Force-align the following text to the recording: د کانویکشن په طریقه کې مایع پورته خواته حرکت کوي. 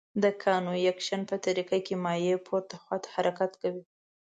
د 0.23 0.25
کانویکشن 0.43 1.21
په 1.29 1.35
طریقه 1.45 1.77
کې 1.85 1.95
مایع 2.05 2.37
پورته 2.45 2.75
خواته 2.81 3.07
حرکت 3.15 3.51
کوي. 3.61 3.83